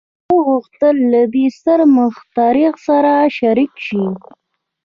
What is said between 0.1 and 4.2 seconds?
هغه غوښتل له دې ستر مخترع سره شريک شي.